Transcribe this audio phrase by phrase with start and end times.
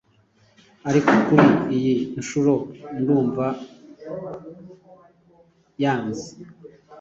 [0.89, 1.47] ariko kuri
[1.77, 2.53] iyi nshuro
[2.99, 3.45] ndumva
[5.75, 6.27] hyanze